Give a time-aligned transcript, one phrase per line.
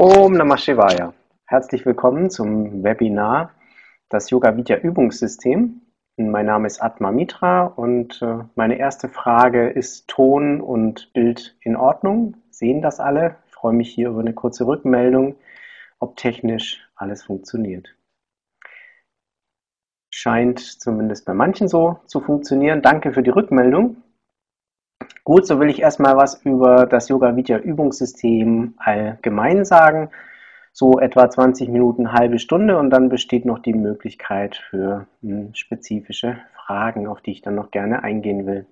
[0.00, 1.12] Om Namah Shivaya.
[1.44, 3.50] Herzlich willkommen zum Webinar
[4.08, 5.80] Das Yoga Vidya Übungssystem.
[6.16, 11.74] Mein Name ist Atma Mitra und äh, meine erste Frage ist Ton und Bild in
[11.74, 12.36] Ordnung?
[12.50, 13.38] Sehen das alle?
[13.48, 15.34] Ich freue mich hier über eine kurze Rückmeldung,
[15.98, 17.96] ob technisch alles funktioniert.
[20.14, 22.82] Scheint zumindest bei manchen so zu funktionieren.
[22.82, 23.96] Danke für die Rückmeldung.
[25.28, 30.08] Gut, so will ich erstmal was über das Yoga Vidya Übungssystem allgemein sagen.
[30.72, 36.38] So etwa 20 Minuten, halbe Stunde und dann besteht noch die Möglichkeit für hm, spezifische
[36.54, 38.64] Fragen, auf die ich dann noch gerne eingehen will.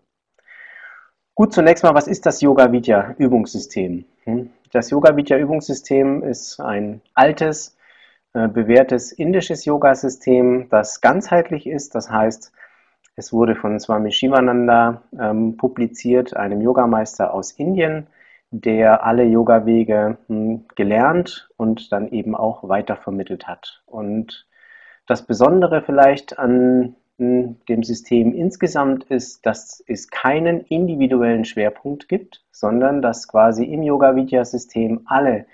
[1.34, 4.06] Gut, zunächst mal, was ist das Yoga Vidya Übungssystem?
[4.24, 4.48] Hm?
[4.72, 7.76] Das Yoga Vidya Übungssystem ist ein altes,
[8.32, 11.94] äh, bewährtes indisches Yoga-System, das ganzheitlich ist.
[11.94, 12.50] Das heißt,
[13.16, 18.08] es wurde von Swami Shivananda ähm, publiziert, einem Yogameister aus Indien,
[18.50, 23.82] der alle Yoga-Wege hm, gelernt und dann eben auch weitervermittelt hat.
[23.86, 24.46] Und
[25.06, 32.44] das Besondere vielleicht an hm, dem System insgesamt ist, dass es keinen individuellen Schwerpunkt gibt,
[32.50, 35.46] sondern dass quasi im Yoga-Vidya-System alle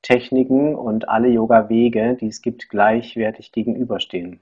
[0.00, 4.40] Techniken und alle Yoga-Wege, die es gibt, gleichwertig gegenüberstehen.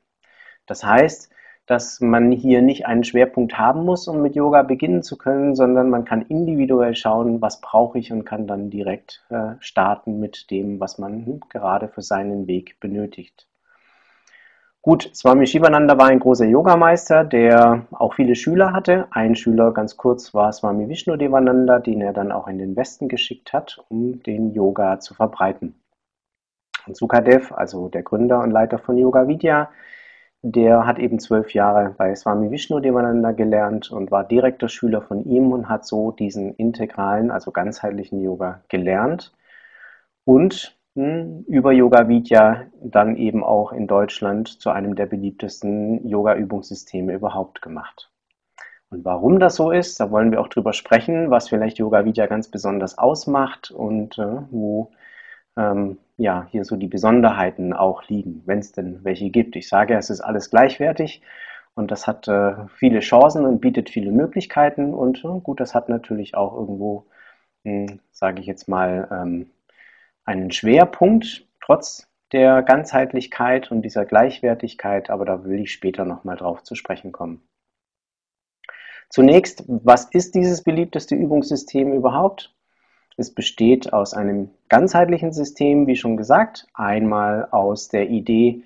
[0.66, 1.30] Das heißt,
[1.68, 5.90] dass man hier nicht einen Schwerpunkt haben muss, um mit Yoga beginnen zu können, sondern
[5.90, 10.80] man kann individuell schauen, was brauche ich und kann dann direkt äh, starten mit dem,
[10.80, 13.46] was man gerade für seinen Weg benötigt.
[14.80, 19.06] Gut, Swami Shivananda war ein großer Yogameister, der auch viele Schüler hatte.
[19.10, 23.08] Ein Schüler, ganz kurz, war Swami Vishnu Devananda, den er dann auch in den Westen
[23.08, 25.74] geschickt hat, um den Yoga zu verbreiten.
[26.86, 29.68] Und Sukadev, also der Gründer und Leiter von Yoga Vidya,
[30.42, 35.24] der hat eben zwölf Jahre bei Swami Vishnu Devananda gelernt und war direkter Schüler von
[35.24, 39.32] ihm und hat so diesen integralen, also ganzheitlichen Yoga gelernt
[40.24, 47.14] und hm, über Yoga Vidya dann eben auch in Deutschland zu einem der beliebtesten Yoga-Übungssysteme
[47.14, 48.10] überhaupt gemacht.
[48.90, 52.26] Und warum das so ist, da wollen wir auch drüber sprechen, was vielleicht Yoga Vidya
[52.26, 54.90] ganz besonders ausmacht und äh, wo
[55.56, 59.56] ähm, ja, hier so die Besonderheiten auch liegen, wenn es denn welche gibt.
[59.56, 61.22] Ich sage, es ist alles gleichwertig
[61.74, 65.88] und das hat äh, viele Chancen und bietet viele Möglichkeiten und äh, gut, das hat
[65.88, 67.06] natürlich auch irgendwo,
[67.64, 69.50] hm, sage ich jetzt mal, ähm,
[70.24, 76.64] einen Schwerpunkt, trotz der Ganzheitlichkeit und dieser Gleichwertigkeit, aber da will ich später nochmal drauf
[76.64, 77.42] zu sprechen kommen.
[79.08, 82.54] Zunächst, was ist dieses beliebteste Übungssystem überhaupt?
[83.18, 88.62] Es besteht aus einem ganzheitlichen System, wie schon gesagt, einmal aus der Idee,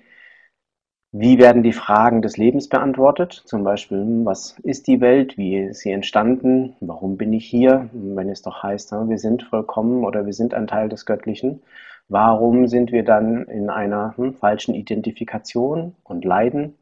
[1.11, 3.33] wie werden die Fragen des Lebens beantwortet?
[3.45, 5.37] Zum Beispiel, hm, was ist die Welt?
[5.39, 6.75] Wie ist sie entstanden?
[6.81, 7.89] Warum bin ich hier?
[7.93, 11.63] Wenn es doch heißt, wir sind vollkommen oder wir sind ein Teil des Göttlichen,
[12.07, 16.75] warum sind wir dann in einer hm, falschen Identifikation und Leiden?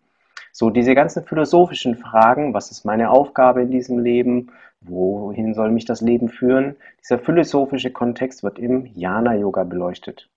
[0.51, 4.51] So diese ganzen philosophischen Fragen, was ist meine Aufgabe in diesem Leben?
[4.83, 6.75] Wohin soll mich das Leben führen?
[7.01, 10.29] Dieser philosophische Kontext wird im Jnana Yoga beleuchtet.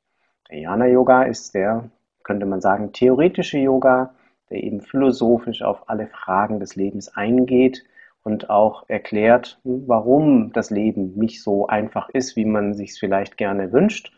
[0.50, 1.91] Der Jnana Yoga ist der,
[2.25, 4.15] könnte man sagen, theoretische Yoga,
[4.50, 7.84] der eben philosophisch auf alle Fragen des Lebens eingeht
[8.22, 13.38] und auch erklärt, warum das Leben nicht so einfach ist, wie man sich es vielleicht
[13.38, 14.12] gerne wünscht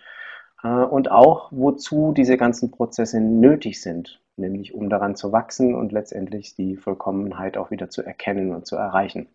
[0.64, 5.92] äh, und auch wozu diese ganzen Prozesse nötig sind, nämlich um daran zu wachsen und
[5.92, 9.28] letztendlich die Vollkommenheit auch wieder zu erkennen und zu erreichen.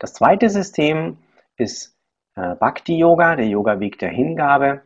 [0.00, 1.18] Das zweite System
[1.56, 1.94] ist
[2.34, 4.80] äh, Bhakti Yoga, der Yoga-Weg der Hingabe.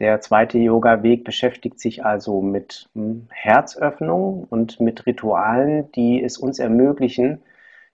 [0.00, 6.58] Der zweite Yoga-Weg beschäftigt sich also mit hm, Herzöffnung und mit Ritualen, die es uns
[6.58, 7.40] ermöglichen,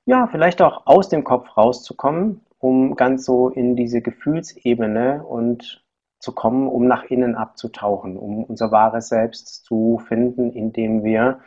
[0.07, 5.85] ja, vielleicht auch aus dem Kopf rauszukommen, um ganz so in diese Gefühlsebene und
[6.19, 11.41] zu kommen, um nach innen abzutauchen, um unser wahres Selbst zu finden, indem wir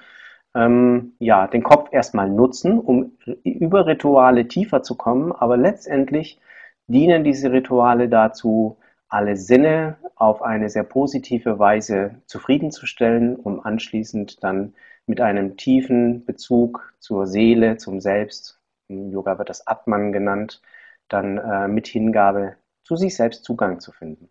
[0.57, 6.39] ähm, ja, den Kopf erstmal nutzen, um über Rituale tiefer zu kommen, aber letztendlich
[6.87, 8.77] dienen diese Rituale dazu,
[9.07, 14.73] alle Sinne auf eine sehr positive Weise zufriedenzustellen, um anschließend dann
[15.05, 20.61] mit einem tiefen Bezug zur Seele, zum Selbst, im Yoga wird das Atman genannt,
[21.07, 24.29] dann äh, mit Hingabe zu sich selbst Zugang zu finden.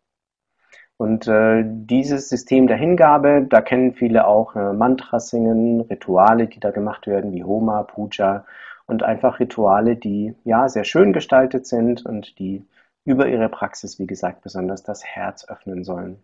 [0.99, 6.71] Und äh, dieses System der Hingabe, da kennen viele auch äh, Mantras Rituale, die da
[6.71, 8.47] gemacht werden, wie Homa, Puja
[8.87, 12.65] und einfach Rituale, die ja sehr schön gestaltet sind und die
[13.05, 16.23] über ihre Praxis, wie gesagt, besonders das Herz öffnen sollen.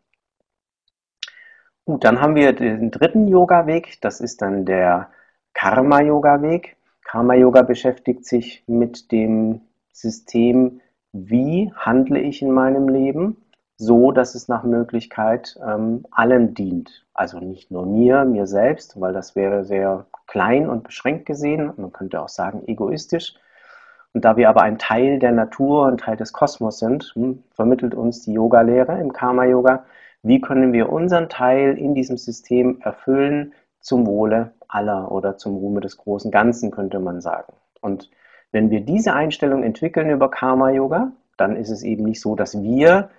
[1.85, 5.11] Gut, dann haben wir den dritten Yoga-Weg, das ist dann der
[5.53, 6.77] Karma-Yoga-Weg.
[7.05, 10.81] Karma-Yoga beschäftigt sich mit dem System,
[11.13, 13.37] wie handle ich in meinem Leben
[13.77, 17.05] so, dass es nach Möglichkeit ähm, allen dient.
[17.15, 21.73] Also nicht nur mir, mir selbst, weil das wäre sehr klein und beschränkt gesehen.
[21.77, 23.35] Man könnte auch sagen egoistisch.
[24.15, 27.95] Und da wir aber ein Teil der Natur, ein Teil des Kosmos sind, hm, vermittelt
[27.95, 29.85] uns die Yoga-Lehre im Karma-Yoga,
[30.23, 35.81] wie können wir unseren Teil in diesem System erfüllen zum Wohle aller oder zum Ruhme
[35.81, 37.53] des großen Ganzen, könnte man sagen.
[37.81, 38.11] Und
[38.53, 43.11] wenn wir diese Einstellung entwickeln über Karma-Yoga, dann ist es eben nicht so, dass wir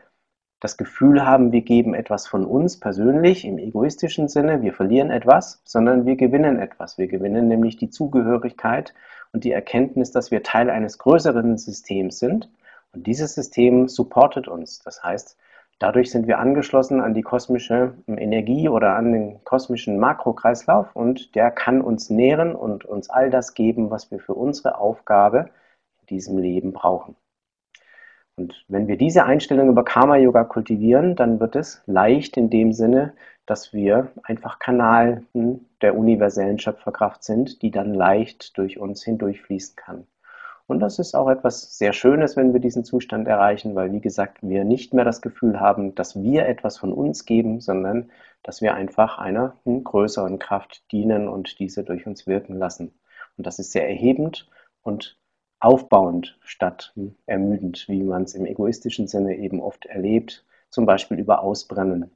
[0.63, 5.61] das Gefühl haben, wir geben etwas von uns persönlich im egoistischen Sinne, wir verlieren etwas,
[5.65, 6.97] sondern wir gewinnen etwas.
[6.97, 8.93] Wir gewinnen nämlich die Zugehörigkeit
[9.33, 12.49] und die Erkenntnis, dass wir Teil eines größeren Systems sind.
[12.93, 14.79] Und dieses System supportet uns.
[14.79, 15.37] Das heißt,
[15.79, 21.51] dadurch sind wir angeschlossen an die kosmische Energie oder an den kosmischen Makrokreislauf und der
[21.51, 25.49] kann uns nähren und uns all das geben, was wir für unsere Aufgabe
[25.99, 27.17] in diesem Leben brauchen.
[28.35, 32.73] Und wenn wir diese Einstellung über Karma Yoga kultivieren, dann wird es leicht in dem
[32.73, 33.13] Sinne,
[33.45, 35.23] dass wir einfach Kanal
[35.81, 40.07] der universellen Schöpferkraft sind, die dann leicht durch uns hindurchfließen kann.
[40.65, 44.37] Und das ist auch etwas sehr Schönes, wenn wir diesen Zustand erreichen, weil, wie gesagt,
[44.41, 48.11] wir nicht mehr das Gefühl haben, dass wir etwas von uns geben, sondern
[48.43, 52.93] dass wir einfach einer größeren Kraft dienen und diese durch uns wirken lassen.
[53.37, 54.49] Und das ist sehr erhebend
[54.81, 55.17] und
[55.63, 56.93] aufbauend statt
[57.25, 62.11] ermüdend, wie man es im egoistischen Sinne eben oft erlebt, zum Beispiel über Ausbrennen.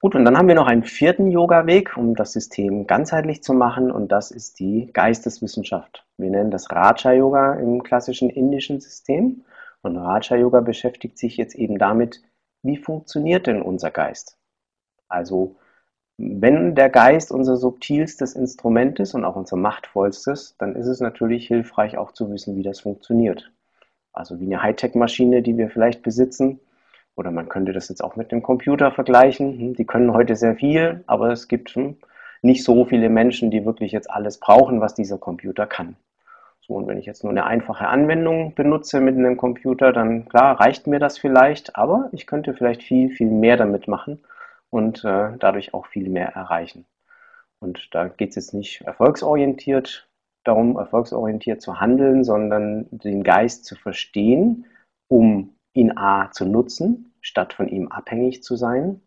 [0.00, 3.92] Gut, und dann haben wir noch einen vierten Yoga-Weg, um das System ganzheitlich zu machen,
[3.92, 6.04] und das ist die Geisteswissenschaft.
[6.16, 9.44] Wir nennen das Raja-Yoga im klassischen indischen System.
[9.80, 12.20] Und Raja-Yoga beschäftigt sich jetzt eben damit,
[12.62, 14.38] wie funktioniert denn unser Geist?
[15.08, 15.56] Also
[16.18, 21.46] wenn der Geist unser subtilstes Instrument ist und auch unser machtvollstes, dann ist es natürlich
[21.46, 23.50] hilfreich auch zu wissen, wie das funktioniert.
[24.12, 26.60] Also wie eine Hightech-Maschine, die wir vielleicht besitzen.
[27.16, 29.58] Oder man könnte das jetzt auch mit dem Computer vergleichen.
[29.58, 31.96] Hm, die können heute sehr viel, aber es gibt hm,
[32.42, 35.96] nicht so viele Menschen, die wirklich jetzt alles brauchen, was dieser Computer kann.
[36.60, 40.60] So, und wenn ich jetzt nur eine einfache Anwendung benutze mit einem Computer, dann klar,
[40.60, 44.20] reicht mir das vielleicht, aber ich könnte vielleicht viel, viel mehr damit machen
[44.72, 46.86] und äh, dadurch auch viel mehr erreichen.
[47.60, 50.08] Und da geht es jetzt nicht erfolgsorientiert
[50.44, 54.66] darum, erfolgsorientiert zu handeln, sondern den Geist zu verstehen,
[55.08, 59.00] um ihn A zu nutzen, statt von ihm abhängig zu sein.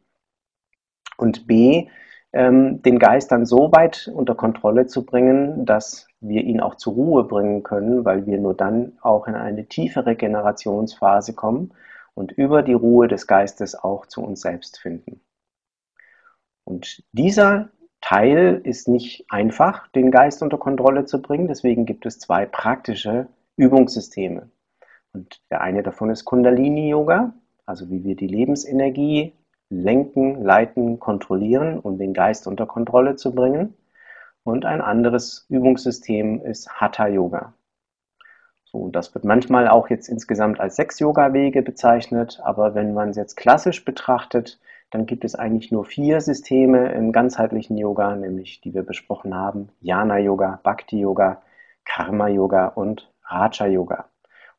[1.17, 1.89] Und B,
[2.31, 6.94] ähm, den Geist dann so weit unter Kontrolle zu bringen, dass wir ihn auch zur
[6.94, 11.73] Ruhe bringen können, weil wir nur dann auch in eine tiefe Regenerationsphase kommen
[12.13, 15.21] und über die Ruhe des Geistes auch zu uns selbst finden.
[16.65, 17.69] Und dieser
[18.01, 21.47] Teil ist nicht einfach, den Geist unter Kontrolle zu bringen.
[21.47, 24.50] Deswegen gibt es zwei praktische Übungssysteme.
[25.13, 27.33] Und der eine davon ist Kundalini-Yoga,
[27.65, 29.33] also wie wir die Lebensenergie
[29.69, 33.73] lenken, leiten, kontrollieren, um den Geist unter Kontrolle zu bringen.
[34.44, 37.53] Und ein anderes Übungssystem ist Hatha-Yoga.
[38.65, 43.15] So, das wird manchmal auch jetzt insgesamt als sechs Yoga-Wege bezeichnet, aber wenn man es
[43.15, 44.59] jetzt klassisch betrachtet,
[44.91, 49.69] dann gibt es eigentlich nur vier Systeme im ganzheitlichen Yoga, nämlich die wir besprochen haben:
[49.81, 51.41] Jnana Yoga, Bhakti Yoga,
[51.85, 54.10] Karma Yoga und Raja Yoga.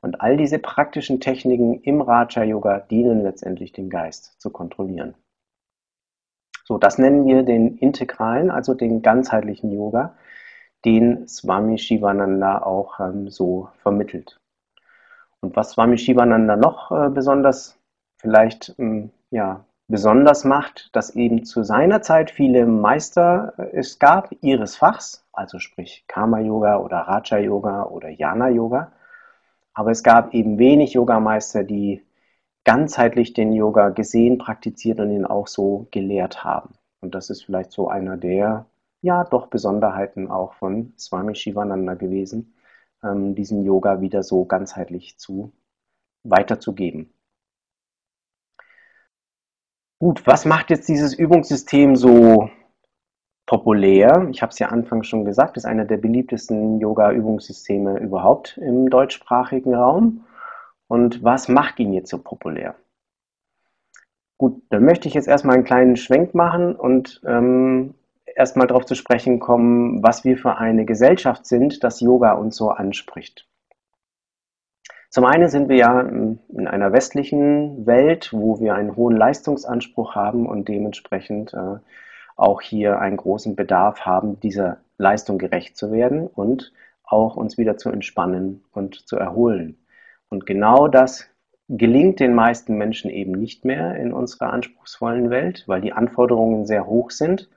[0.00, 5.14] Und all diese praktischen Techniken im Raja Yoga dienen letztendlich dem Geist zu kontrollieren.
[6.64, 10.16] So, das nennen wir den integralen, also den ganzheitlichen Yoga,
[10.84, 14.40] den Swami Shivananda auch ähm, so vermittelt.
[15.40, 17.78] Und was Swami Shivananda noch äh, besonders
[18.18, 24.30] vielleicht ähm, ja, besonders macht, dass eben zu seiner Zeit viele Meister äh, es gab
[24.42, 28.92] ihres Fachs, also sprich Karma Yoga oder Raja Yoga oder Jnana Yoga.
[29.74, 32.02] Aber es gab eben wenig Yogameister, die
[32.64, 36.74] ganzheitlich den Yoga gesehen, praktiziert und ihn auch so gelehrt haben.
[37.00, 38.66] Und das ist vielleicht so einer der,
[39.02, 42.54] ja, doch Besonderheiten auch von Swami Shivananda gewesen,
[43.04, 45.52] ähm, diesen Yoga wieder so ganzheitlich zu
[46.24, 47.12] weiterzugeben.
[49.98, 52.50] Gut, was macht jetzt dieses Übungssystem so
[53.46, 54.28] populär?
[54.30, 59.74] Ich habe es ja anfangs schon gesagt, ist einer der beliebtesten Yoga-Übungssysteme überhaupt im deutschsprachigen
[59.74, 60.26] Raum.
[60.86, 62.74] Und was macht ihn jetzt so populär?
[64.36, 67.94] Gut, dann möchte ich jetzt erstmal einen kleinen Schwenk machen und ähm,
[68.26, 72.68] erstmal darauf zu sprechen kommen, was wir für eine Gesellschaft sind, dass Yoga uns so
[72.68, 73.48] anspricht.
[75.10, 80.46] Zum einen sind wir ja in einer westlichen Welt, wo wir einen hohen Leistungsanspruch haben
[80.46, 81.78] und dementsprechend äh,
[82.36, 86.72] auch hier einen großen Bedarf haben, dieser Leistung gerecht zu werden und
[87.04, 89.78] auch uns wieder zu entspannen und zu erholen.
[90.28, 91.28] Und genau das
[91.68, 96.86] gelingt den meisten Menschen eben nicht mehr in unserer anspruchsvollen Welt, weil die Anforderungen sehr
[96.86, 97.48] hoch sind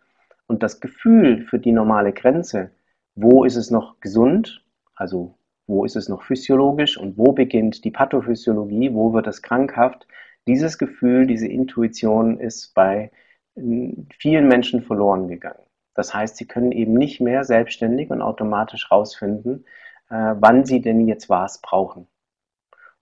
[0.47, 2.71] und das Gefühl für die normale Grenze,
[3.15, 4.63] wo ist es noch gesund,
[4.95, 5.35] also
[5.69, 10.07] wo ist es noch physiologisch und wo beginnt die Pathophysiologie, wo wird es krankhaft,
[10.47, 13.11] dieses Gefühl, diese Intuition ist bei
[13.55, 15.63] hm, vielen Menschen verloren gegangen.
[15.93, 19.65] Das heißt, sie können eben nicht mehr selbstständig und automatisch rausfinden,
[20.09, 22.07] äh, wann sie denn jetzt was brauchen.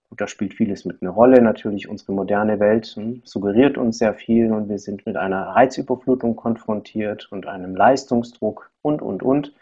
[0.10, 1.42] Und da spielt vieles mit eine Rolle.
[1.42, 6.36] Natürlich unsere moderne Welt hm, suggeriert uns sehr viel und wir sind mit einer Reizüberflutung
[6.36, 9.54] konfrontiert und einem Leistungsdruck und, und, und.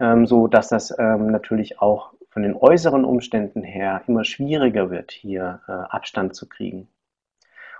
[0.00, 5.12] Ähm, so dass das ähm, natürlich auch von den äußeren Umständen her immer schwieriger wird,
[5.12, 6.88] hier äh, Abstand zu kriegen.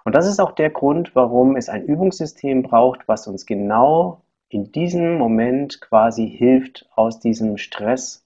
[0.04, 4.70] Und das ist auch der Grund, warum es ein Übungssystem braucht, was uns genau in
[4.70, 8.22] diesem Moment quasi hilft, aus diesem Stressrad,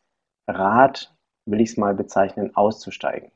[1.47, 3.31] will ich es mal bezeichnen, auszusteigen.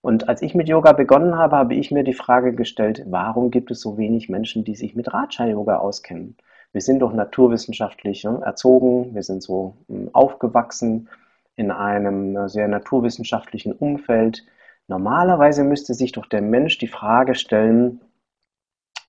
[0.00, 3.70] Und als ich mit Yoga begonnen habe, habe ich mir die Frage gestellt, warum gibt
[3.72, 6.36] es so wenig Menschen, die sich mit Raja-Yoga auskennen?
[6.72, 11.08] Wir sind doch naturwissenschaftlich ja, erzogen, wir sind so hm, aufgewachsen
[11.56, 14.44] in einem äh, sehr naturwissenschaftlichen Umfeld.
[14.88, 18.00] Normalerweise müsste sich doch der Mensch die Frage stellen,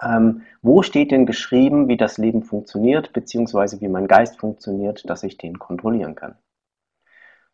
[0.02, 5.24] ähm, wo steht denn geschrieben, wie das Leben funktioniert, beziehungsweise wie mein Geist funktioniert, dass
[5.24, 6.36] ich den kontrollieren kann.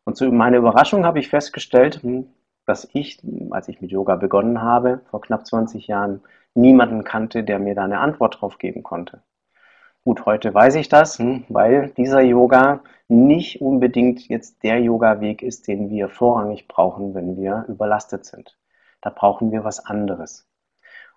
[0.05, 2.27] Und zu meiner Überraschung habe ich festgestellt, hm,
[2.65, 6.21] dass ich, als ich mit Yoga begonnen habe, vor knapp 20 Jahren,
[6.53, 9.21] niemanden kannte, der mir da eine Antwort drauf geben konnte.
[10.05, 15.67] Gut, heute weiß ich das, hm, weil dieser Yoga nicht unbedingt jetzt der Yoga-Weg ist,
[15.69, 18.57] den wir vorrangig brauchen, wenn wir überlastet sind.
[19.01, 20.45] Da brauchen wir was anderes.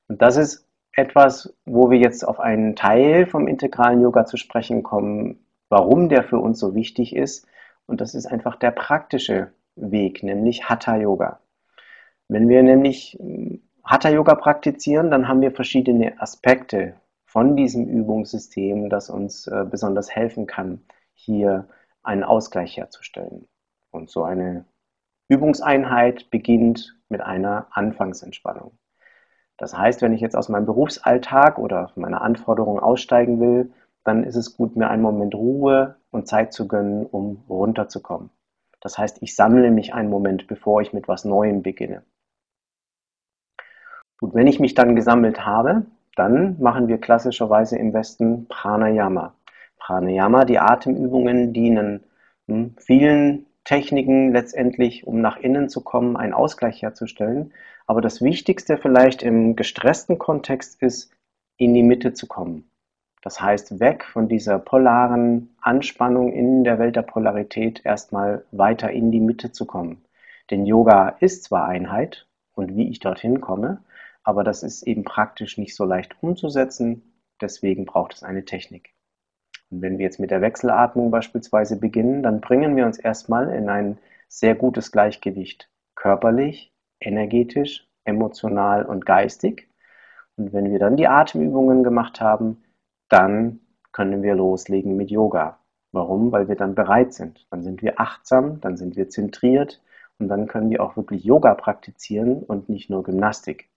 [0.06, 4.84] Und das ist etwas, wo wir jetzt auf einen Teil vom integralen Yoga zu sprechen
[4.84, 7.48] kommen, warum der für uns so wichtig ist.
[7.86, 11.40] Und das ist einfach der praktische Weg, nämlich Hatha Yoga.
[12.28, 16.94] Wenn wir nämlich hm, Hatha Yoga praktizieren, dann haben wir verschiedene Aspekte
[17.26, 21.68] von diesem Übungssystem, das uns äh, besonders helfen kann, hier
[22.02, 23.46] einen Ausgleich herzustellen.
[23.90, 24.64] Und so eine
[25.28, 28.78] Übungseinheit beginnt mit einer Anfangsentspannung.
[29.58, 33.72] Das heißt, wenn ich jetzt aus meinem Berufsalltag oder meiner Anforderungen aussteigen will,
[34.04, 38.30] dann ist es gut, mir einen Moment Ruhe und Zeit zu gönnen, um runterzukommen.
[38.80, 42.04] Das heißt, ich sammle mich einen Moment, bevor ich mit was Neuem beginne.
[44.20, 49.34] Gut, wenn ich mich dann gesammelt habe, dann machen wir klassischerweise im Westen Pranayama.
[49.78, 52.02] Pranayama, die Atemübungen dienen
[52.48, 57.52] hm, vielen Techniken letztendlich, um nach innen zu kommen, einen Ausgleich herzustellen.
[57.86, 61.12] Aber das Wichtigste vielleicht im gestressten Kontext ist,
[61.56, 62.70] in die Mitte zu kommen.
[63.22, 69.10] Das heißt, weg von dieser polaren Anspannung in der Welt der Polarität erstmal weiter in
[69.10, 70.04] die Mitte zu kommen.
[70.50, 73.82] Denn Yoga ist zwar Einheit und wie ich dorthin komme,
[74.26, 77.14] aber das ist eben praktisch nicht so leicht umzusetzen.
[77.40, 78.92] Deswegen braucht es eine Technik.
[79.70, 83.68] Und wenn wir jetzt mit der Wechselatmung beispielsweise beginnen, dann bringen wir uns erstmal in
[83.68, 89.68] ein sehr gutes Gleichgewicht körperlich, energetisch, emotional und geistig.
[90.36, 92.64] Und wenn wir dann die Atemübungen gemacht haben,
[93.08, 93.60] dann
[93.92, 95.60] können wir loslegen mit Yoga.
[95.92, 96.32] Warum?
[96.32, 97.46] Weil wir dann bereit sind.
[97.50, 99.80] Dann sind wir achtsam, dann sind wir zentriert
[100.18, 103.70] und dann können wir auch wirklich Yoga praktizieren und nicht nur Gymnastik.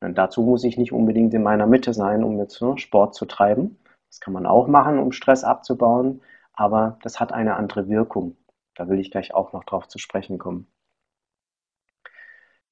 [0.00, 3.26] Und dazu muss ich nicht unbedingt in meiner Mitte sein, um jetzt ne, Sport zu
[3.26, 3.78] treiben,
[4.08, 6.20] das kann man auch machen, um Stress abzubauen,
[6.52, 8.36] aber das hat eine andere Wirkung.
[8.74, 10.66] Da will ich gleich auch noch drauf zu sprechen kommen.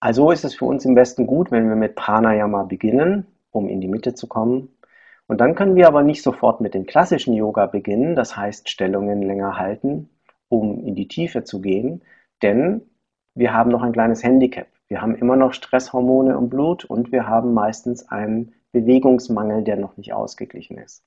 [0.01, 3.81] Also ist es für uns im Westen gut, wenn wir mit Pranayama beginnen, um in
[3.81, 4.77] die Mitte zu kommen.
[5.27, 9.23] Und dann können wir aber nicht sofort mit dem klassischen Yoga beginnen, das heißt Stellungen
[9.23, 10.09] länger halten,
[10.49, 12.03] um in die Tiefe zu gehen,
[12.43, 12.83] denn
[13.35, 14.69] wir haben noch ein kleines Handicap.
[14.89, 19.97] Wir haben immer noch Stresshormone im Blut und wir haben meistens einen Bewegungsmangel, der noch
[19.97, 21.05] nicht ausgeglichen ist.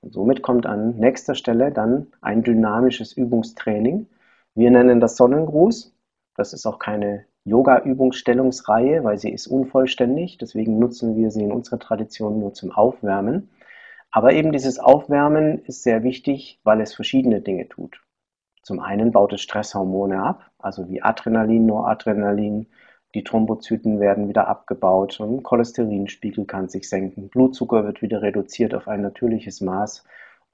[0.00, 4.06] Und somit kommt an nächster Stelle dann ein dynamisches Übungstraining.
[4.54, 5.96] Wir nennen das Sonnengruß.
[6.36, 10.36] Das ist auch keine Yoga-Übungsstellungsreihe, weil sie ist unvollständig.
[10.36, 13.48] Deswegen nutzen wir sie in unserer Tradition nur zum Aufwärmen.
[14.10, 18.02] Aber eben dieses Aufwärmen ist sehr wichtig, weil es verschiedene Dinge tut.
[18.62, 22.66] Zum einen baut es Stresshormone ab, also wie Adrenalin, Noradrenalin,
[23.14, 28.88] die Thrombozyten werden wieder abgebaut, und Cholesterinspiegel kann sich senken, Blutzucker wird wieder reduziert auf
[28.88, 30.04] ein natürliches Maß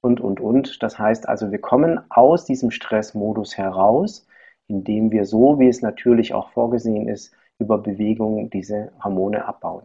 [0.01, 0.81] und, und, und.
[0.83, 4.27] Das heißt also, wir kommen aus diesem Stressmodus heraus,
[4.67, 9.83] indem wir so, wie es natürlich auch vorgesehen ist, über Bewegung diese Hormone abbauen.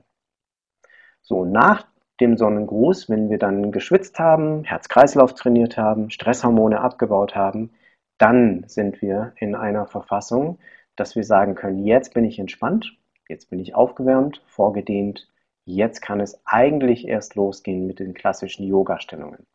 [1.23, 1.87] So, nach
[2.21, 7.71] dem Sonnengruß, wenn wir dann geschwitzt haben, Herz-Kreislauf trainiert haben, Stresshormone abgebaut haben,
[8.18, 10.59] dann sind wir in einer Verfassung,
[10.96, 12.96] dass wir sagen können, jetzt bin ich entspannt
[13.28, 15.28] Jetzt bin ich aufgewärmt, vorgedehnt.
[15.64, 19.46] Jetzt kann es eigentlich erst losgehen mit den klassischen Yoga-Stellungen.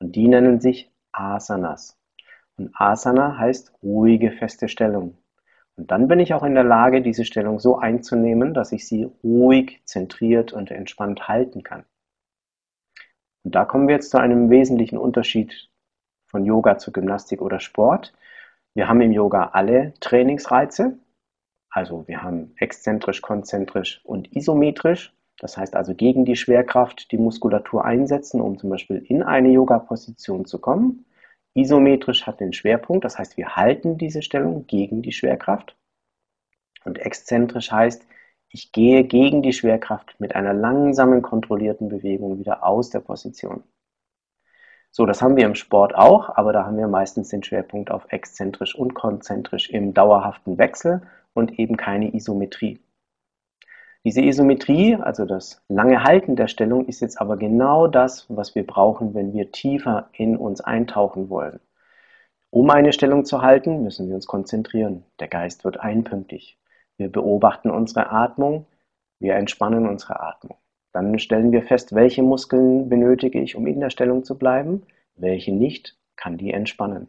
[0.00, 1.96] Und die nennen sich Asanas.
[2.56, 5.16] Und Asana heißt ruhige, feste Stellung.
[5.76, 9.08] Und dann bin ich auch in der Lage, diese Stellung so einzunehmen, dass ich sie
[9.22, 11.84] ruhig, zentriert und entspannt halten kann.
[13.44, 15.70] Und da kommen wir jetzt zu einem wesentlichen Unterschied
[16.26, 18.12] von Yoga zu Gymnastik oder Sport.
[18.74, 20.98] Wir haben im Yoga alle Trainingsreize.
[21.70, 25.12] Also wir haben exzentrisch, konzentrisch und isometrisch.
[25.38, 30.44] Das heißt also gegen die Schwerkraft die Muskulatur einsetzen, um zum Beispiel in eine Yoga-Position
[30.44, 31.06] zu kommen.
[31.54, 35.76] Isometrisch hat den Schwerpunkt, das heißt, wir halten diese Stellung gegen die Schwerkraft.
[36.84, 38.06] Und exzentrisch heißt,
[38.50, 43.64] ich gehe gegen die Schwerkraft mit einer langsamen, kontrollierten Bewegung wieder aus der Position.
[44.92, 48.06] So, das haben wir im Sport auch, aber da haben wir meistens den Schwerpunkt auf
[48.10, 52.80] exzentrisch und konzentrisch im dauerhaften Wechsel und eben keine Isometrie.
[54.04, 58.66] Diese Isometrie, also das lange Halten der Stellung, ist jetzt aber genau das, was wir
[58.66, 61.60] brauchen, wenn wir tiefer in uns eintauchen wollen.
[62.50, 65.04] Um eine Stellung zu halten, müssen wir uns konzentrieren.
[65.20, 66.58] Der Geist wird einpünktig.
[66.96, 68.66] Wir beobachten unsere Atmung,
[69.20, 70.56] wir entspannen unsere Atmung.
[70.92, 74.82] Dann stellen wir fest, welche Muskeln benötige ich, um in der Stellung zu bleiben,
[75.16, 77.08] welche nicht, kann die entspannen.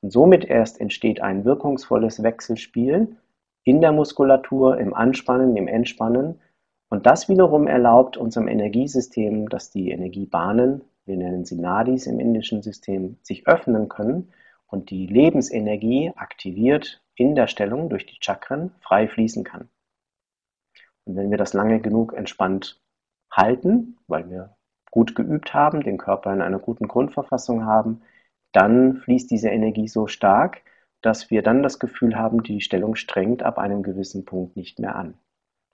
[0.00, 3.16] Und somit erst entsteht ein wirkungsvolles Wechselspiel
[3.64, 6.40] in der Muskulatur, im Anspannen, im Entspannen.
[6.88, 12.62] Und das wiederum erlaubt unserem Energiesystem, dass die Energiebahnen, wir nennen sie Nadis im indischen
[12.62, 14.32] System, sich öffnen können
[14.66, 19.68] und die Lebensenergie aktiviert in der Stellung durch die Chakren frei fließen kann.
[21.04, 22.81] Und wenn wir das lange genug entspannt
[23.32, 24.56] halten, weil wir
[24.90, 28.02] gut geübt haben, den Körper in einer guten Grundverfassung haben,
[28.52, 30.62] dann fließt diese Energie so stark,
[31.00, 34.94] dass wir dann das Gefühl haben, die Stellung strengt ab einem gewissen Punkt nicht mehr
[34.94, 35.14] an.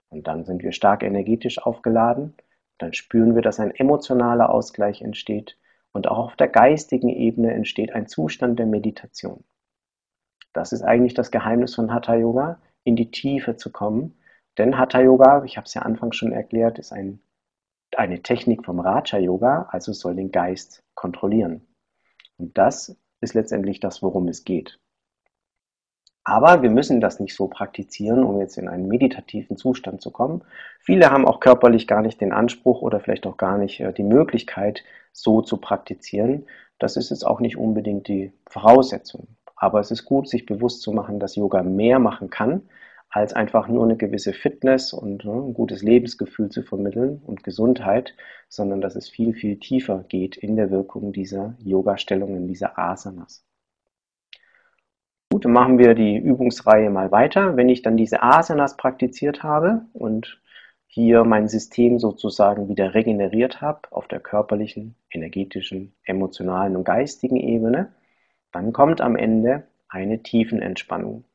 [0.09, 2.33] Und dann sind wir stark energetisch aufgeladen,
[2.79, 5.57] dann spüren wir, dass ein emotionaler Ausgleich entsteht
[5.91, 9.43] und auch auf der geistigen Ebene entsteht ein Zustand der Meditation.
[10.53, 14.17] Das ist eigentlich das Geheimnis von Hatha Yoga, in die Tiefe zu kommen.
[14.57, 17.19] Denn Hatha Yoga, ich habe es ja anfangs schon erklärt, ist ein,
[17.99, 21.67] eine Technik vom Raja Yoga, also soll den Geist kontrollieren.
[22.37, 24.79] Und das ist letztendlich das, worum es geht.
[26.23, 30.43] Aber wir müssen das nicht so praktizieren, um jetzt in einen meditativen Zustand zu kommen.
[30.79, 34.03] Viele haben auch körperlich gar nicht den Anspruch oder vielleicht auch gar nicht äh, die
[34.03, 36.45] Möglichkeit, so zu praktizieren.
[36.77, 39.27] Das ist jetzt auch nicht unbedingt die Voraussetzung.
[39.55, 42.69] Aber es ist gut, sich bewusst zu machen, dass Yoga mehr machen kann,
[43.09, 48.13] als einfach nur eine gewisse Fitness und ne, ein gutes Lebensgefühl zu vermitteln und Gesundheit,
[48.49, 53.43] sondern dass es viel, viel tiefer geht in der Wirkung dieser Yoga-Stellungen, dieser Asanas.
[55.31, 57.55] Gut, dann machen wir die Übungsreihe mal weiter.
[57.55, 60.41] Wenn ich dann diese Asanas praktiziert habe und
[60.87, 67.91] hier mein System sozusagen wieder regeneriert habe auf der körperlichen, energetischen, emotionalen und geistigen Ebene,
[68.51, 71.25] dann kommt am Ende eine Tiefenentspannung.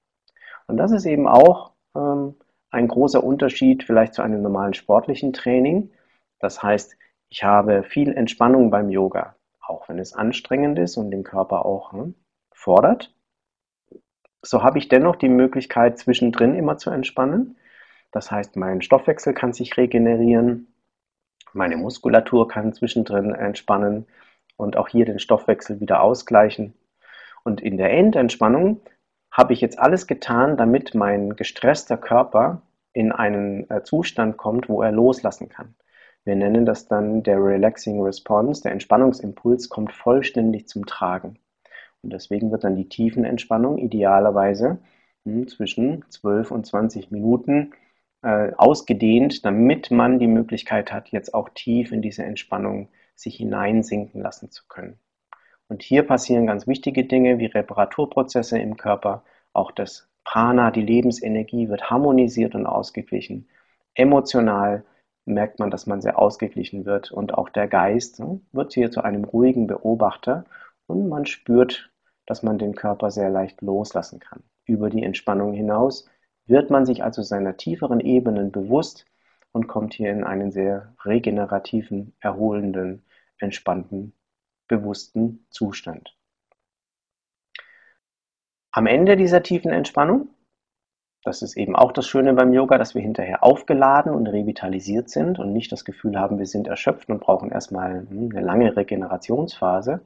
[0.67, 2.35] Und das ist eben auch ähm,
[2.71, 5.91] ein großer Unterschied vielleicht zu einem normalen sportlichen Training.
[6.41, 6.97] Das heißt,
[7.29, 11.93] ich habe viel Entspannung beim Yoga, auch wenn es anstrengend ist und den Körper auch
[11.93, 12.15] hm,
[12.53, 13.15] fordert.
[14.43, 17.57] So habe ich dennoch die Möglichkeit, zwischendrin immer zu entspannen.
[18.13, 20.69] Das heißt, mein Stoffwechsel kann sich regenerieren,
[21.53, 24.07] meine Muskulatur kann zwischendrin entspannen
[24.57, 26.75] und auch hier den Stoffwechsel wieder ausgleichen.
[27.45, 28.81] Und in der Endentspannung
[29.35, 34.81] habe ich jetzt alles getan, damit mein gestresster Körper in einen äh, Zustand kommt, wo
[34.81, 35.75] er loslassen kann.
[36.25, 38.63] Wir nennen das dann der Relaxing Response.
[38.63, 41.39] Der Entspannungsimpuls kommt vollständig zum Tragen.
[42.03, 44.79] Und deswegen wird dann die Tiefenentspannung idealerweise
[45.25, 47.73] hm, zwischen 12 und 20 Minuten
[48.23, 54.23] äh, ausgedehnt, damit man die Möglichkeit hat, jetzt auch tief in diese Entspannung sich hineinsinken
[54.23, 54.99] lassen zu können.
[55.69, 61.69] Und hier passieren ganz wichtige Dinge wie Reparaturprozesse im Körper, auch das Prana, die Lebensenergie
[61.69, 63.49] wird harmonisiert und ausgeglichen.
[63.95, 64.85] Emotional
[65.27, 69.03] merkt man, dass man sehr ausgeglichen wird und auch der Geist ne, wird hier zu
[69.03, 70.45] einem ruhigen Beobachter
[70.87, 71.91] und man spürt
[72.27, 74.43] dass man den Körper sehr leicht loslassen kann.
[74.65, 76.09] Über die Entspannung hinaus
[76.47, 79.07] wird man sich also seiner tieferen Ebenen bewusst
[79.53, 83.05] und kommt hier in einen sehr regenerativen, erholenden,
[83.39, 84.15] entspannten,
[84.69, 86.17] bewussten Zustand.
[88.73, 90.29] Am Ende dieser tiefen Entspannung,
[91.23, 95.39] das ist eben auch das Schöne beim Yoga, dass wir hinterher aufgeladen und revitalisiert sind
[95.39, 100.01] und nicht das Gefühl haben, wir sind erschöpft und brauchen erstmal hm, eine lange Regenerationsphase,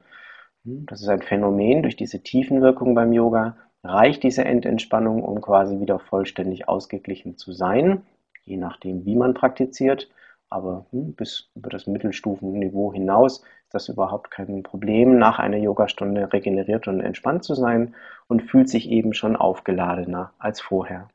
[0.65, 5.99] das ist ein Phänomen durch diese Tiefenwirkung beim Yoga, reicht diese Endentspannung, um quasi wieder
[5.99, 8.03] vollständig ausgeglichen zu sein,
[8.45, 10.11] je nachdem, wie man praktiziert.
[10.51, 16.33] Aber hm, bis über das Mittelstufenniveau hinaus ist das überhaupt kein Problem, nach einer Yogastunde
[16.33, 17.95] regeneriert und entspannt zu sein
[18.29, 21.09] und fühlt sich eben schon aufgeladener als vorher.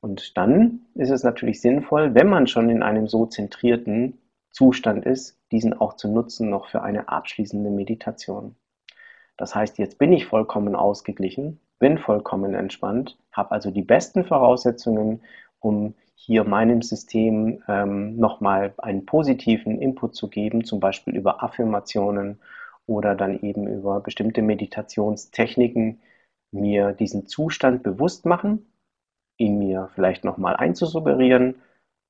[0.00, 4.18] Und dann ist es natürlich sinnvoll, wenn man schon in einem so zentrierten
[4.50, 8.56] Zustand ist, diesen auch zu nutzen noch für eine abschließende Meditation.
[9.36, 15.22] Das heißt, jetzt bin ich vollkommen ausgeglichen, bin vollkommen entspannt, habe also die besten Voraussetzungen,
[15.60, 22.40] um hier meinem System ähm, nochmal einen positiven Input zu geben, zum Beispiel über Affirmationen
[22.86, 26.00] oder dann eben über bestimmte Meditationstechniken,
[26.52, 28.66] mir diesen Zustand bewusst machen,
[29.36, 31.56] ihn mir vielleicht nochmal einzusuggerieren,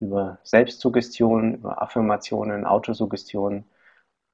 [0.01, 3.65] über Selbstsuggestion, über Affirmationen, Autosuggestion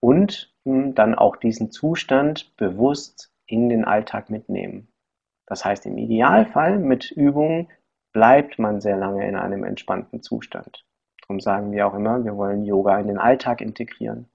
[0.00, 4.88] und hm, dann auch diesen Zustand bewusst in den Alltag mitnehmen.
[5.46, 7.68] Das heißt, im Idealfall mit Übungen
[8.12, 10.84] bleibt man sehr lange in einem entspannten Zustand.
[11.22, 14.28] Darum sagen wir auch immer, wir wollen Yoga in den Alltag integrieren.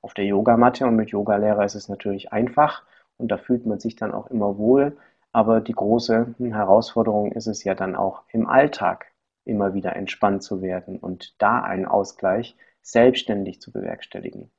[0.00, 2.82] Auf der Yogamatte und mit Yogalehrer ist es natürlich einfach
[3.16, 4.96] und da fühlt man sich dann auch immer wohl.
[5.32, 9.06] Aber die große Herausforderung ist es ja dann auch im Alltag
[9.44, 14.50] immer wieder entspannt zu werden und da einen Ausgleich selbstständig zu bewerkstelligen.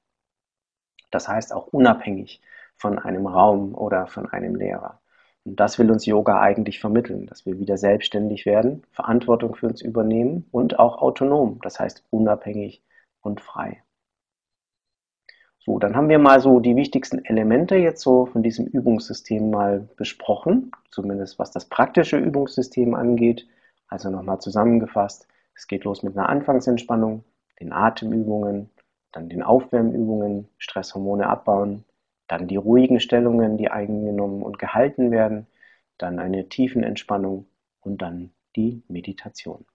[1.12, 2.42] Das heißt auch unabhängig
[2.76, 5.00] von einem Raum oder von einem Lehrer.
[5.46, 9.82] Und das will uns Yoga eigentlich vermitteln, dass wir wieder selbstständig werden, Verantwortung für uns
[9.82, 12.82] übernehmen und auch autonom, das heißt unabhängig
[13.22, 13.84] und frei.
[15.66, 19.88] So, dann haben wir mal so die wichtigsten Elemente jetzt so von diesem Übungssystem mal
[19.96, 23.48] besprochen, zumindest was das praktische Übungssystem angeht.
[23.88, 27.24] Also nochmal zusammengefasst, es geht los mit einer Anfangsentspannung,
[27.62, 28.70] den Atemübungen,
[29.14, 31.86] dann den Aufwärmübungen, Stresshormone abbauen,
[32.28, 35.48] dann die ruhigen Stellungen, die eingenommen und gehalten werden,
[35.98, 37.48] dann eine Tiefenentspannung
[37.82, 39.66] und dann die Meditation.